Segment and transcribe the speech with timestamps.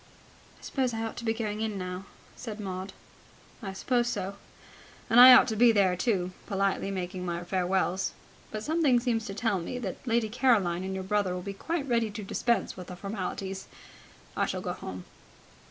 [0.57, 2.05] "I suppose I ought to be going in now,"
[2.35, 2.91] said Maud.
[3.61, 4.35] "I suppose so.
[5.11, 8.13] And I ought to be there, too, politely making my farewells.
[8.49, 11.87] But something seems to tell me that Lady Caroline and your brother will be quite
[11.87, 13.67] ready to dispense with the formalities.
[14.35, 15.05] I shall go home."